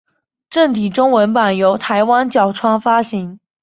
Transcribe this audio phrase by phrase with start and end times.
[0.49, 3.39] 正体中文版由台湾角川发行。